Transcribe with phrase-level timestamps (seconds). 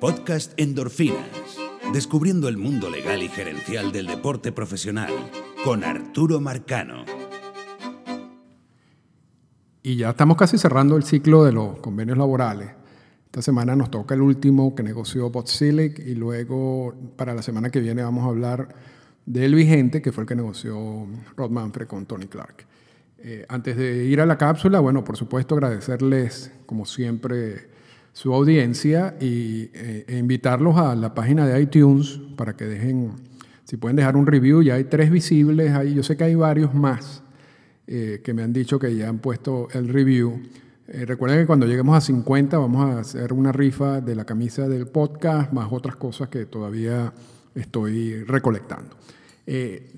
[0.00, 1.58] Podcast Endorfinas.
[1.92, 5.10] Descubriendo el mundo legal y gerencial del deporte profesional
[5.64, 7.04] con Arturo Marcano.
[9.82, 12.70] Y ya estamos casi cerrando el ciclo de los convenios laborales.
[13.26, 17.80] Esta semana nos toca el último que negoció Botsilic y luego para la semana que
[17.80, 18.68] viene vamos a hablar
[19.26, 22.66] del vigente que fue el que negoció Rod Manfred con Tony Clark.
[23.18, 27.77] Eh, antes de ir a la cápsula, bueno, por supuesto agradecerles como siempre
[28.18, 33.12] su audiencia y eh, e invitarlos a la página de iTunes para que dejen,
[33.62, 36.74] si pueden dejar un review, ya hay tres visibles, ahí, yo sé que hay varios
[36.74, 37.22] más
[37.86, 40.42] eh, que me han dicho que ya han puesto el review.
[40.88, 44.66] Eh, recuerden que cuando lleguemos a 50 vamos a hacer una rifa de la camisa
[44.66, 47.12] del podcast, más otras cosas que todavía
[47.54, 48.96] estoy recolectando.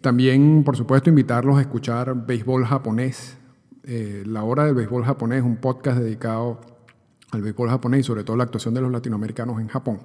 [0.02, 3.38] también, por supuesto, invitarlos a escuchar Béisbol Japonés.
[4.26, 6.69] la Hora del Béisbol Japonés, un podcast dedicado
[7.30, 10.00] al béisbol japonés y sobre todo la actuación de los latinoamericanos en Japón.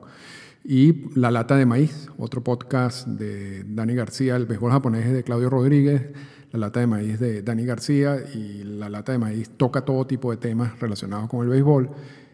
[0.64, 5.50] Y La Lata de Maíz, otro podcast de Dani García, el béisbol japonés de Claudio
[5.50, 6.09] Rodríguez,
[6.52, 10.32] La Lata de Maíz de Dani García y La Lata de Maíz toca todo tipo
[10.32, 11.90] de temas relacionados con el béisbol,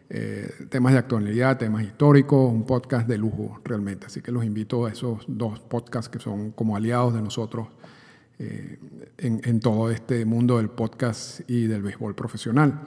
[0.09, 4.05] eh, temas de actualidad, temas históricos, un podcast de lujo realmente.
[4.05, 7.67] Así que los invito a esos dos podcasts que son como aliados de nosotros
[8.39, 8.79] eh,
[9.17, 12.81] en, en todo este mundo del podcast y del béisbol profesional.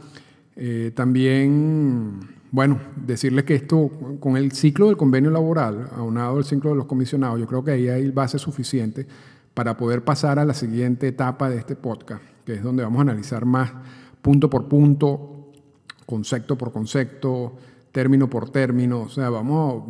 [0.56, 6.70] Eh, también, bueno, decirles que esto, con el ciclo del convenio laboral, aunado al ciclo
[6.70, 9.06] de los comisionados, yo creo que ahí hay base suficiente
[9.52, 13.02] para poder pasar a la siguiente etapa de este podcast, que es donde vamos a
[13.02, 13.72] analizar más
[14.22, 15.52] punto por punto,
[16.06, 17.56] concepto por concepto,
[17.92, 19.84] término por término, o sea, vamos,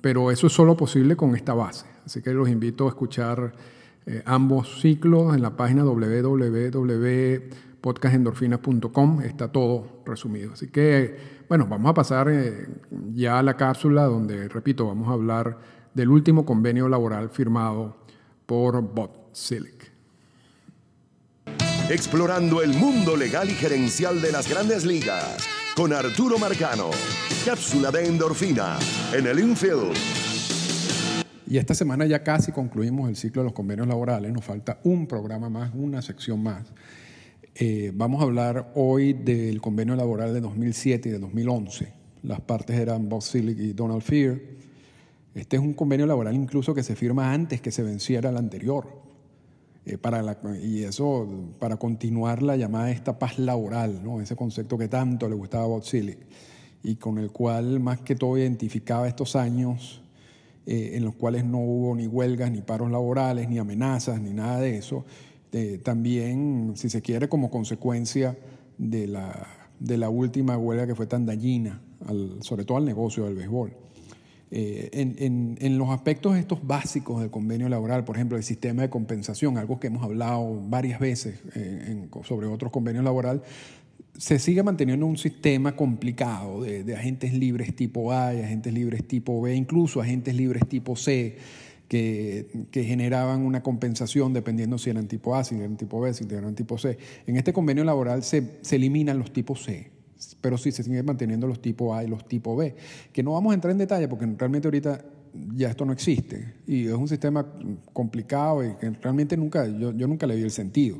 [0.00, 1.86] pero eso es solo posible con esta base.
[2.04, 3.52] Así que los invito a escuchar
[4.06, 10.52] eh, ambos ciclos en la página www podcastendorfinas.com, está todo resumido.
[10.52, 12.68] Así que, bueno, vamos a pasar eh,
[13.14, 15.58] ya a la cápsula donde, repito, vamos a hablar
[15.94, 17.96] del último convenio laboral firmado
[18.46, 19.92] por Bob Silic.
[21.90, 26.90] Explorando el mundo legal y gerencial de las grandes ligas con Arturo Marcano.
[27.44, 28.78] Cápsula de endorfina
[29.12, 29.96] en el infield.
[31.46, 34.30] Y esta semana ya casi concluimos el ciclo de los convenios laborales.
[34.30, 36.66] Nos falta un programa más, una sección más.
[37.60, 41.92] Eh, vamos a hablar hoy del convenio laboral de 2007 y de 2011.
[42.22, 44.40] Las partes eran Bob Silic y Donald Fear.
[45.34, 49.02] Este es un convenio laboral incluso que se firma antes que se venciera el anterior.
[49.86, 49.98] Eh,
[50.62, 51.26] y eso
[51.58, 54.20] para continuar la llamada esta paz laboral, ¿no?
[54.20, 56.18] ese concepto que tanto le gustaba a Bob Silic
[56.84, 60.00] y con el cual más que todo identificaba estos años
[60.64, 64.60] eh, en los cuales no hubo ni huelgas, ni paros laborales, ni amenazas, ni nada
[64.60, 65.04] de eso,
[65.52, 68.36] eh, también, si se quiere, como consecuencia
[68.76, 69.46] de la,
[69.80, 71.80] de la última huelga que fue tan dañina,
[72.40, 73.72] sobre todo al negocio del béisbol.
[74.50, 78.88] Eh, en, en, los aspectos estos básicos del convenio laboral, por ejemplo, el sistema de
[78.88, 83.42] compensación, algo que hemos hablado varias veces eh, sobre otros convenios laborales,
[84.16, 89.06] se sigue manteniendo un sistema complicado de, de agentes libres tipo A y agentes libres
[89.06, 91.36] tipo B, incluso agentes libres tipo C
[91.88, 96.54] que, generaban una compensación dependiendo si eran tipo A, si eran tipo B, si eran
[96.54, 96.98] tipo C.
[97.26, 99.90] En este convenio laboral se, eliminan los tipos C,
[100.40, 102.74] pero sí se siguen manteniendo los tipos A y los tipos B,
[103.12, 105.04] que no vamos a entrar en detalle porque realmente ahorita
[105.54, 107.46] ya esto no existe y es un sistema
[107.92, 110.98] complicado y que realmente nunca, yo, yo nunca le vi el sentido.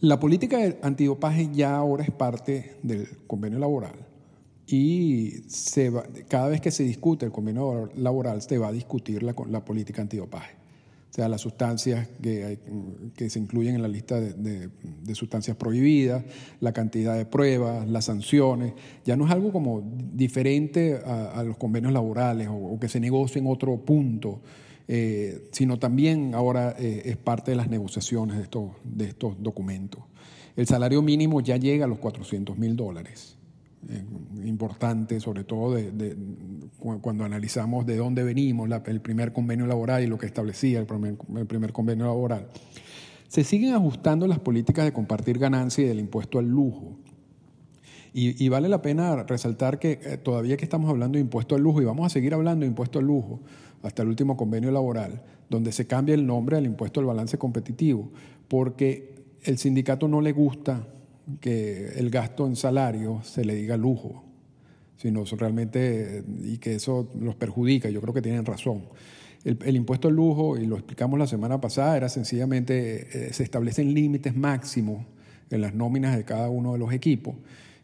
[0.00, 4.08] La política de antidopaje ya ahora es parte del convenio laboral
[4.70, 5.90] y se
[6.28, 10.02] cada vez que se discute el convenio laboral se va a discutir la, la política
[10.02, 10.58] antidopaje.
[11.10, 12.58] O sea, las sustancias que,
[13.30, 14.68] se incluyen en la lista de,
[15.02, 16.22] de, sustancias prohibidas,
[16.60, 18.74] la cantidad de pruebas, las sanciones.
[19.06, 23.46] Ya no es algo como diferente a, los convenios laborales o, que se negocie en
[23.46, 24.42] otro punto,
[24.86, 30.02] eh, sino también ahora eh, es parte de las negociaciones de estos, de estos documentos.
[30.56, 33.37] El salario mínimo ya llega a los 400 mil dólares.
[33.90, 34.04] Eh,
[34.44, 36.14] importante, sobre todo de,
[37.00, 41.16] cuando analizamos de dónde venimos, el primer convenio laboral y lo que establecía el primer,
[41.36, 42.48] el primer convenio laboral.
[43.28, 46.98] Se siguen ajustando las políticas de compartir ganancia y del impuesto al lujo.
[48.12, 51.80] Y, vale la pena resaltar que eh, todavía que estamos hablando de impuesto al lujo,
[51.80, 53.40] y vamos a seguir hablando de impuesto al lujo
[53.82, 58.10] hasta el último convenio laboral, donde se cambia el nombre al impuesto al balance competitivo,
[58.48, 59.14] porque
[59.44, 60.86] el sindicato no le gusta
[61.40, 64.24] que el gasto en salario se le diga lujo,
[64.96, 68.84] sino realmente, y que eso los perjudica, yo creo que tienen razón.
[69.44, 73.94] El, impuesto al lujo, y lo explicamos la semana pasada, era sencillamente, eh, se establecen
[73.94, 75.06] límites máximos
[75.50, 77.36] en las nóminas de cada uno de los equipos,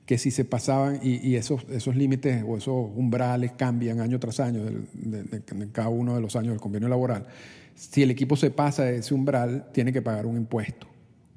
[0.05, 4.63] que si se pasaban y, esos, esos límites o esos umbrales cambian año tras año
[4.65, 7.27] de, cada uno de los años del convenio laboral,
[7.75, 10.87] si el equipo se pasa de ese umbral, tiene que pagar un impuesto.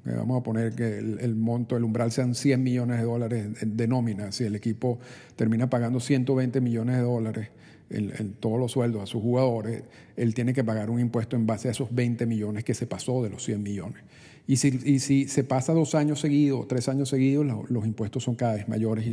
[0.06, 3.88] Eh, vamos a poner que el, monto, el umbral sean 100 millones de dólares de
[3.88, 4.32] nómina.
[4.32, 4.98] Si el equipo
[5.36, 7.48] termina pagando 120 millones de dólares
[7.90, 9.82] en, todos los sueldos a sus jugadores,
[10.16, 13.22] él tiene que pagar un impuesto en base a esos 20 millones que se pasó
[13.22, 14.02] de los 100 millones.
[14.48, 18.54] Y si, si se pasa dos años seguidos, tres años seguidos, los, impuestos son cada
[18.54, 19.06] vez mayores.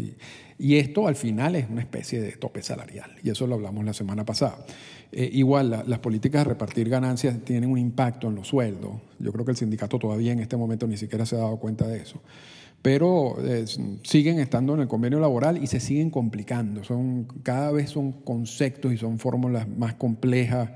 [0.58, 3.12] Y, esto al final es una especie de tope salarial.
[3.22, 4.66] Y eso lo hablamos la semana pasada.
[5.12, 8.94] Eh, igual, las políticas de repartir ganancias tienen un impacto en los sueldos.
[9.20, 11.86] Yo creo que el sindicato todavía en este momento ni siquiera se ha dado cuenta
[11.86, 12.22] de eso
[12.82, 13.66] pero eh,
[14.04, 16.84] siguen estando en el convenio laboral y se siguen complicando.
[16.84, 20.70] Son, cada vez son conceptos y son fórmulas más complejas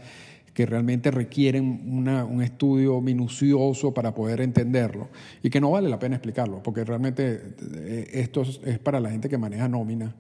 [0.60, 5.08] que realmente requieren un estudio minucioso para poder entenderlo
[5.42, 7.42] y que no vale la pena explicarlo, porque realmente
[7.76, 10.14] eh, esto es para la gente que maneja nómina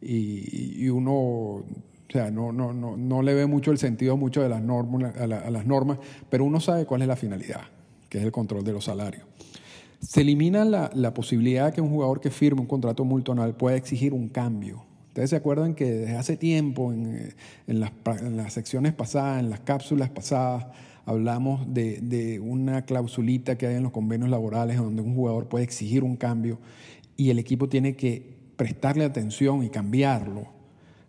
[0.00, 1.64] y, uno o
[2.08, 5.26] sea, no, no, no, no, le ve mucho el sentido mucho de las normas, a
[5.26, 5.98] las normas,
[6.30, 7.60] pero uno sabe cuál es la finalidad,
[8.08, 9.26] que es el control de los salarios.
[10.00, 14.14] Se elimina la, posibilidad de que un jugador que firme un contrato multonal pueda exigir
[14.14, 14.84] un cambio.
[15.12, 17.34] Ustedes se acuerdan que desde hace tiempo, en,
[17.66, 20.66] las, secciones pasadas, en las cápsulas pasadas,
[21.04, 26.02] hablamos de, una clausulita que hay en los convenios laborales donde un jugador puede exigir
[26.02, 26.58] un cambio
[27.16, 30.46] y el equipo tiene que prestarle atención y cambiarlo.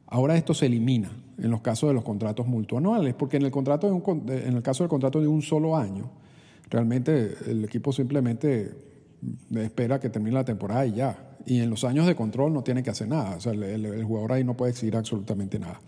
[0.07, 3.87] Ahora esto se elimina en los casos de los contratos multianuales, porque en el, contrato
[4.27, 6.11] en el caso del contrato de un solo año,
[6.73, 8.71] Realmente el equipo simplemente
[9.55, 11.32] espera que termine la temporada y ya.
[11.45, 13.35] Y en los años de control no tiene que hacer nada.
[13.35, 15.81] O sea, el, jugador ahí no puede exigir absolutamente nada.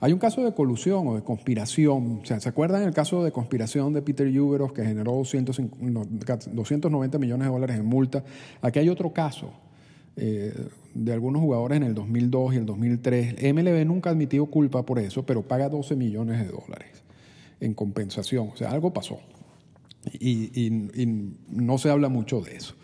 [0.00, 2.20] Hay un caso de colusión o de conspiración.
[2.22, 7.46] O sea, ¿se acuerdan el caso de conspiración de Peter Juberos que generó 290 millones
[7.46, 8.24] de dólares en multa?
[8.62, 9.52] Aquí hay otro caso
[10.16, 10.54] eh,
[10.94, 13.54] de algunos jugadores en el 2002 y el 2003.
[13.54, 17.02] MLB nunca ha admitido culpa por eso, pero paga 12 millones de dólares
[17.60, 18.50] en compensación.
[18.52, 19.18] O sea, algo pasó
[20.12, 20.68] y,
[21.48, 22.74] no se habla mucho de eso.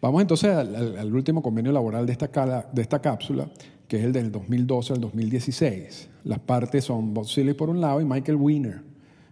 [0.00, 3.50] Vamos entonces al, último convenio laboral de esta, de esta cápsula,
[3.86, 6.08] que es el del 2012 al 2016.
[6.24, 8.82] Las partes son Bob Silly por un lado y Michael Wiener,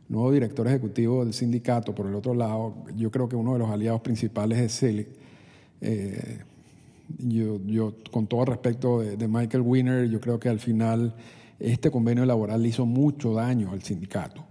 [0.09, 2.75] nuevo director ejecutivo del sindicato por el otro lado.
[2.95, 5.07] Yo creo que uno de los aliados principales es Silly.
[5.81, 6.41] Eh,
[7.19, 11.15] yo, yo, con todo respecto de, de Michael Wiener, yo creo que al final
[11.59, 14.45] este convenio laboral hizo mucho daño al sindicato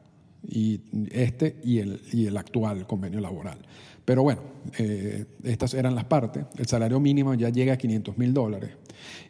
[0.47, 0.81] y
[1.11, 3.59] este y el, y el actual convenio laboral.
[4.07, 4.39] Pero bueno,
[4.77, 6.45] eh, estas eran las partes.
[6.57, 8.69] El salario mínimo ya llega a 500 mil dólares.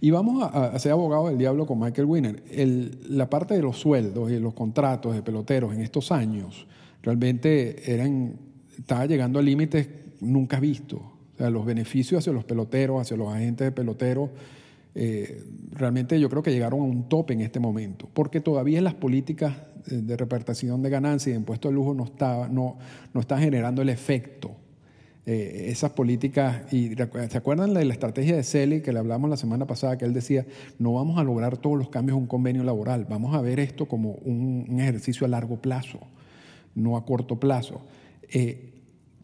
[0.01, 2.43] Y vamos a, ser abogado del diablo con Michael Winner.
[3.09, 6.67] La parte de los sueldos y los contratos de peloteros en estos años
[7.01, 8.35] realmente eran,
[8.77, 9.89] estaba llegando a límites
[10.19, 10.99] nunca vistos.
[10.99, 14.29] O sea, los beneficios hacia los peloteros, hacia los agentes de peloteros,
[14.93, 18.93] eh, realmente yo creo que llegaron a un tope en este momento, porque todavía las
[18.93, 19.55] políticas
[19.87, 22.77] de repartición de ganancias y de impuestos de lujo no está, no,
[23.11, 24.55] no está generando el efecto.
[25.29, 29.35] Eh, esas políticas, y ¿se acuerdan de la estrategia de Celi que le hablamos la
[29.35, 30.45] semana pasada, que él decía,
[30.79, 33.89] no vamos a lograr todos los cambios en un convenio laboral, vamos a ver esto
[33.89, 35.99] como un, ejercicio a largo plazo,
[36.75, 37.81] no a corto plazo.
[38.31, 38.71] Eh,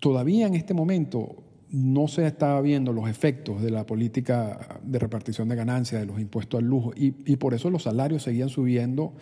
[0.02, 1.38] todavía en este momento
[1.72, 6.20] no se estaba viendo los efectos de la política de repartición de ganancias, de los
[6.20, 9.14] impuestos al lujo, y, por eso los salarios seguían subiendo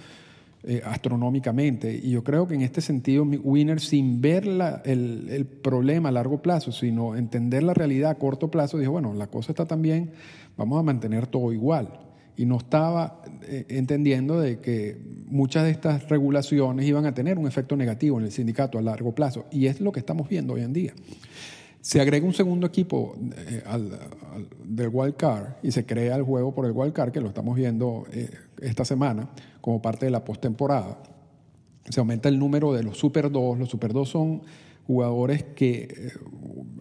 [0.64, 2.00] eh, astronómicamente.
[2.04, 4.46] Y yo creo que en este sentido, Winner, sin ver
[4.86, 9.26] el, problema a largo plazo, sino entender la realidad a corto plazo, dijo, bueno, la
[9.26, 10.12] cosa está tan bien,
[10.58, 12.00] vamos a mantener todo igual.
[12.38, 17.48] Y no estaba eh, entendiendo de que muchas de estas regulaciones iban a tener un
[17.48, 19.48] efecto negativo en el sindicato a largo plazo.
[19.50, 20.94] Y es lo que estamos viendo hoy en día.
[21.80, 23.64] Se agrega un segundo equipo eh,
[24.64, 27.56] del wild card y se crea el juego por el wild card, que lo estamos
[27.56, 28.06] viendo
[28.62, 29.28] esta semana
[29.62, 30.98] como parte de la postemporada.
[31.90, 33.60] Se aumenta el número de los Super 2.
[33.60, 34.42] Los Super 2 son
[34.88, 36.12] jugadores que eh,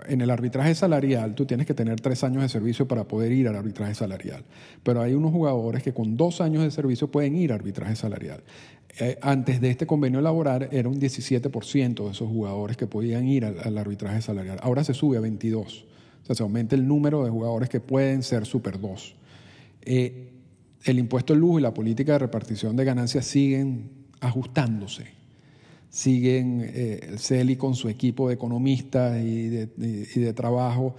[0.09, 3.49] en el arbitraje salarial tú tienes que tener tres años de servicio para poder ir
[3.49, 4.45] al arbitraje salarial.
[4.83, 8.43] Pero hay unos jugadores que con dos años de servicio pueden ir al arbitraje salarial.
[8.99, 13.45] Eh, antes de este convenio laboral era un 17% de esos jugadores que podían ir
[13.45, 14.59] al, arbitraje salarial.
[14.63, 15.87] Ahora se sube a 22.
[16.23, 19.15] O sea, se aumenta el número de jugadores que pueden ser Super 2.
[19.83, 20.31] Eh,
[20.85, 25.07] el impuesto al lujo y la política de repartición de ganancias siguen ajustándose.
[25.89, 30.95] Siguen eh, el CELI con su equipo de economistas y de, trabajo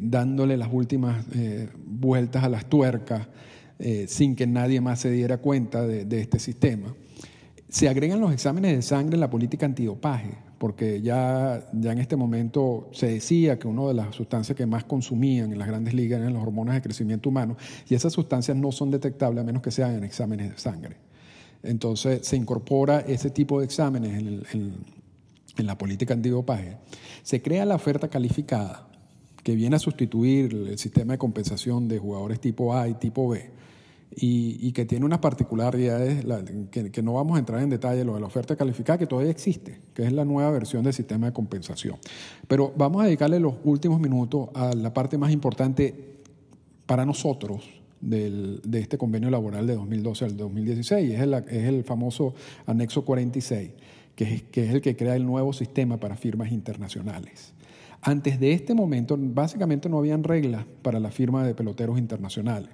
[0.00, 1.24] dándole las últimas
[1.86, 3.28] vueltas a las tuercas
[4.06, 6.94] sin que nadie más se diera cuenta de este sistema.
[7.68, 12.16] Se agregan los exámenes de sangre en la política antidopaje, porque ya, ya en este
[12.16, 16.20] momento se decía que una de las sustancias que más consumían en las grandes ligas
[16.20, 17.58] eran las hormonas de crecimiento humano,
[17.88, 20.96] y esas sustancias no son detectables a menos que sean en exámenes de sangre.
[21.62, 24.74] Entonces se incorpora ese tipo de exámenes en,
[25.58, 26.78] en la política antidopaje.
[27.22, 28.88] Se crea la oferta calificada,
[29.42, 33.50] que viene a sustituir el sistema de compensación de jugadores tipo A y tipo B,
[34.10, 36.24] y, que tiene unas particularidades
[36.70, 39.80] que, no vamos a entrar en detalle, lo de la oferta calificada, que todavía existe,
[39.94, 41.96] que es la nueva versión del sistema de compensación.
[42.46, 45.94] Pero vamos a dedicarle los últimos minutos a la parte más importante
[46.86, 47.68] para nosotros
[48.00, 52.34] de este convenio laboral de 2012 al 2016, es el, es el famoso
[52.66, 53.70] anexo 46,
[54.14, 57.52] que es, que es el que crea el nuevo sistema para firmas internacionales.
[58.00, 62.70] Antes de este momento, básicamente no habían reglas para la firma de peloteros internacionales.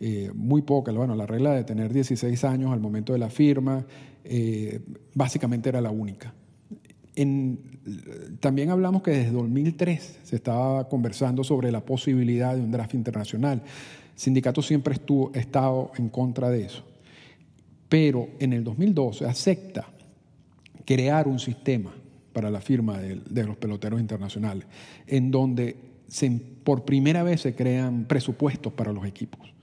[0.00, 0.94] Eh, muy pocas.
[0.94, 3.84] Bueno, la regla de tener 16 años al momento de la firma,
[4.24, 4.80] eh,
[5.14, 6.34] básicamente era la única.
[8.40, 13.62] también hablamos que desde 2003 se estaba conversando sobre la posibilidad de un draft internacional.
[14.14, 16.84] Sindicato siempre estuvo, estado en contra de eso.
[17.88, 19.86] Pero en el 2012 acepta
[20.84, 21.94] crear un sistema
[22.32, 24.66] para la firma de, los peloteros internacionales,
[25.06, 25.76] en donde
[26.64, 29.55] por primera vez se crean presupuestos para los equipos.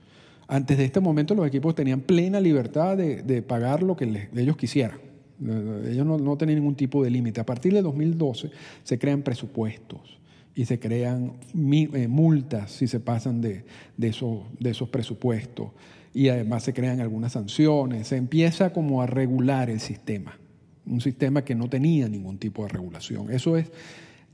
[0.46, 4.98] Antes de este momento los equipos tenían plena libertad de, pagar lo que ellos quisieran.
[5.40, 7.40] Ellos no, tenían ningún tipo de límite.
[7.40, 8.50] A partir de 2012
[8.82, 10.20] se crean presupuestos
[10.54, 13.64] y se crean eh, multas si se pasan de,
[14.00, 15.70] esos, presupuestos.
[16.12, 18.08] Y además se crean algunas sanciones.
[18.08, 20.38] Se empieza como a regular el sistema.
[20.86, 23.32] Un sistema que no tenía ningún tipo de regulación.
[23.32, 23.72] Eso es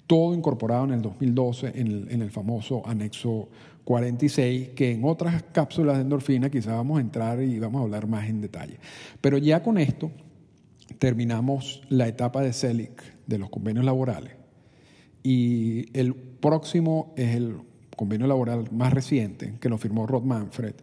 [0.06, 3.48] todo incorporado en el 2012 en el, en el famoso anexo
[3.90, 8.06] 46, que en otras cápsulas de endorfina quizás vamos a entrar y vamos a hablar
[8.06, 8.78] más en detalle.
[9.20, 10.12] Pero ya con esto
[11.00, 14.34] terminamos la etapa de CELIC de los convenios laborales
[15.24, 17.56] y el próximo es el
[17.96, 20.74] convenio laboral más reciente que lo firmó Rod Manfred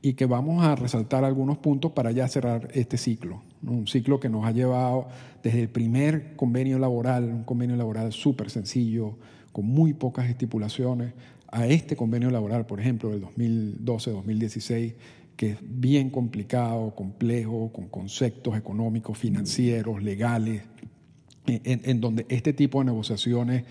[0.00, 3.42] y que vamos a resaltar algunos puntos para ya cerrar este ciclo.
[3.66, 5.08] Un ciclo que nos ha llevado
[5.42, 9.16] desde el primer convenio laboral, un convenio laboral súper sencillo,
[9.52, 11.12] con muy pocas estipulaciones,
[11.52, 14.94] a este convenio laboral, por ejemplo, del 2012-2016,
[15.36, 20.62] que es bien complicado, complejo, con conceptos económicos, financieros, legales,
[21.46, 23.64] en, donde este tipo de negociaciones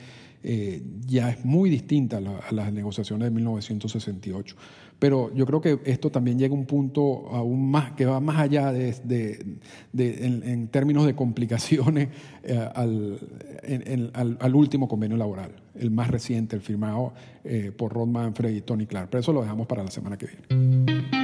[0.43, 4.55] eh, ya es muy distinta a, las negociaciones de 1968.
[4.97, 8.37] Pero yo creo que esto también llega a un punto aún más, que va más
[8.37, 9.57] allá de,
[9.97, 12.09] en, términos de complicaciones
[12.43, 18.61] eh, al, último convenio laboral, el más reciente, el firmado eh, por Ron Manfred y
[18.61, 19.09] Tony Clark.
[19.09, 21.20] Pero eso lo dejamos para la semana que viene.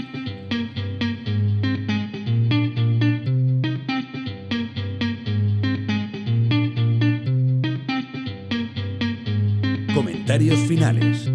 [10.37, 11.25] Comentarios finales.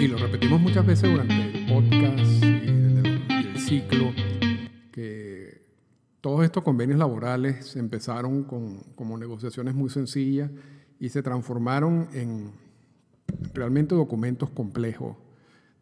[0.00, 4.12] Y lo repetimos muchas veces durante el podcast y el, ciclo,
[4.90, 5.62] que
[6.20, 10.50] todos estos convenios laborales empezaron con, como negociaciones muy sencillas
[10.98, 12.50] y se transformaron en
[13.54, 15.16] realmente documentos complejos,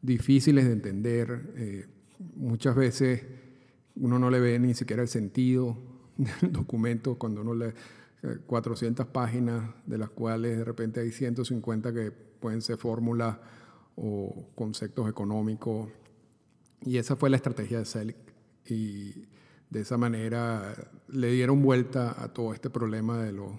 [0.02, 1.54] difíciles de entender.
[1.56, 1.86] Eh,
[2.34, 3.24] muchas veces
[3.94, 7.72] uno no le ve ni siquiera el sentido del documento cuando uno lee
[8.46, 13.36] 400 eh, páginas, de las cuales de repente hay 150 que pueden ser fórmulas
[13.96, 15.88] o conceptos económicos.
[16.82, 18.16] Y esa fue la estrategia de Celic.
[18.66, 19.26] Y
[19.70, 20.74] de esa manera
[21.08, 23.52] le dieron vuelta a todo este problema de los,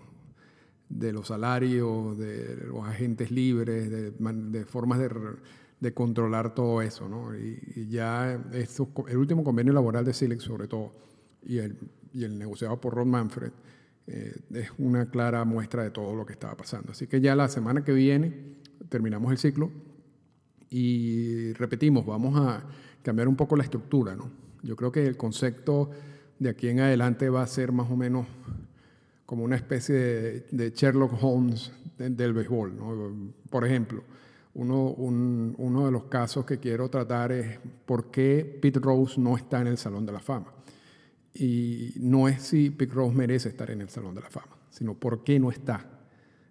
[0.90, 5.10] de los salarios, de los agentes libres, de, formas de,
[5.80, 7.10] de, controlar todo eso.
[7.10, 7.36] ¿no?
[7.36, 10.94] Y, ya el último convenio laboral de Celic, sobre todo,
[11.44, 11.78] y el,
[12.18, 13.52] y el negociado por Ron Manfred,
[14.08, 16.92] eh, es una clara muestra de todo lo que estaba pasando.
[16.92, 18.58] Así que ya la semana que viene
[18.90, 19.70] terminamos el ciclo
[20.70, 22.64] y repetimos, vamos a
[23.04, 24.32] cambiar un poco la estructura, ¿no?
[24.64, 25.92] Yo creo que el concepto
[26.40, 28.26] de aquí en adelante va a ser más o menos
[29.28, 29.96] como una especie
[30.50, 34.04] de, Sherlock Holmes del béisbol, Por ejemplo,
[34.56, 39.62] uno, uno de los casos que quiero tratar es por qué Pete Rose no está
[39.62, 40.57] en el Salón de la Fama.
[41.40, 44.96] Y no es si Pete Rose merece estar en el Salón de la Fama, sino
[44.96, 45.86] por qué no está.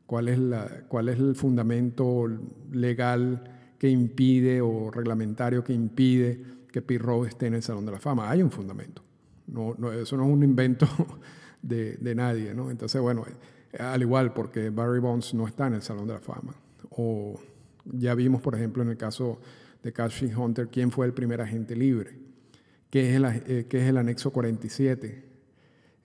[0.06, 2.28] ¿Cuál es, la, cuál es el fundamento
[2.70, 3.42] legal
[3.78, 6.40] que impide o reglamentario que impide
[6.70, 8.30] que Pete Rose esté en el Salón de la Fama.
[8.30, 9.02] Hay un fundamento.
[9.46, 10.86] No, no, eso no es un invento
[11.62, 12.54] de, de, nadie.
[12.54, 12.70] ¿no?
[12.70, 13.24] Entonces, bueno,
[13.78, 16.54] al igual porque Barry Bonds no está en el Salón de la Fama.
[16.90, 17.40] O
[17.84, 19.40] ya vimos, por ejemplo, en el caso
[19.82, 22.18] de Cashing Hunter, quién fue el primer agente libre,
[22.96, 25.22] qué es el, eh, qué es el anexo 47.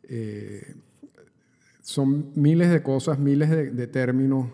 [0.03, 0.75] Eh,
[1.81, 4.49] son miles de cosas, miles de, términos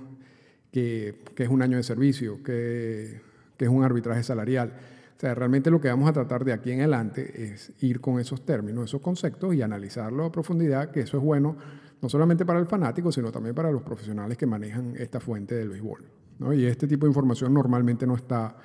[0.72, 3.22] que, que, es un año de servicio, que,
[3.58, 4.72] que es un arbitraje salarial.
[5.18, 8.20] O sea, realmente lo que vamos a tratar de aquí en adelante es ir con
[8.20, 11.58] esos términos, esos conceptos y analizarlo a profundidad, que eso es bueno
[12.00, 15.70] no solamente para el fanático, sino también para los profesionales que manejan esta fuente del
[15.70, 16.06] béisbol.
[16.38, 16.54] ¿no?
[16.54, 18.56] Y este tipo de información normalmente no está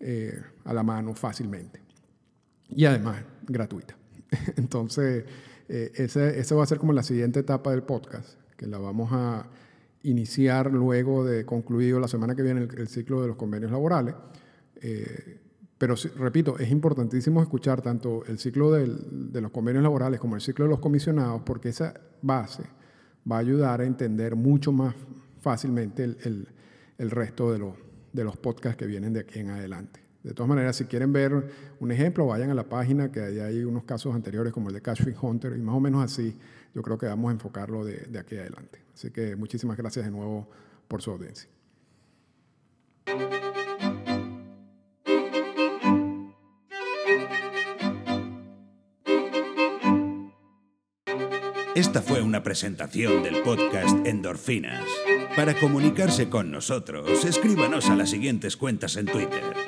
[0.00, 1.87] eh, a la mano fácilmente.
[2.70, 3.96] Y además, gratuita.
[4.56, 5.24] Entonces,
[5.68, 9.48] eh, esa va a ser como la siguiente etapa del podcast, que la vamos a
[10.02, 14.14] iniciar luego de concluido la semana que viene el, ciclo de los convenios laborales.
[14.80, 15.40] Eh,
[15.76, 20.64] pero repito, es importantísimo escuchar tanto el ciclo de los convenios laborales como el ciclo
[20.64, 22.64] de los comisionados, porque esa base
[23.30, 24.94] va a ayudar a entender mucho más
[25.40, 26.48] fácilmente el,
[26.98, 27.74] el, resto de, los,
[28.12, 30.00] de los podcasts que vienen de aquí en adelante.
[30.28, 31.32] De todas maneras, si quieren ver
[31.80, 34.82] un ejemplo, vayan a la página, que hay, hay unos casos anteriores como el de
[34.82, 36.36] Cashfin Hunter, y más o menos así
[36.74, 38.78] yo creo que vamos a enfocarlo de, de aquí adelante.
[38.92, 40.46] Así que muchísimas gracias de nuevo
[40.86, 41.48] por su audiencia.
[51.74, 54.84] Esta fue una presentación del podcast Endorfinas.
[55.34, 59.67] Para comunicarse con nosotros, escríbanos a las siguientes cuentas en Twitter.